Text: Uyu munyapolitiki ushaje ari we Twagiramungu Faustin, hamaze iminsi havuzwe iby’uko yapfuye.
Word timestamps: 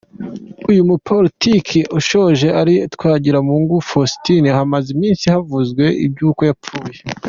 Uyu 0.69 0.81
munyapolitiki 0.87 1.79
ushaje 1.97 2.47
ari 2.59 2.73
we 2.77 2.85
Twagiramungu 2.95 3.75
Faustin, 3.89 4.43
hamaze 4.57 4.87
iminsi 4.95 5.23
havuzwe 5.33 5.83
iby’uko 6.05 6.41
yapfuye. 6.49 6.99